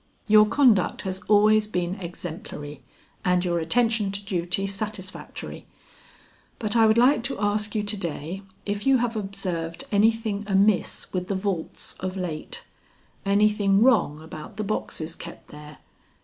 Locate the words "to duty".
4.13-4.65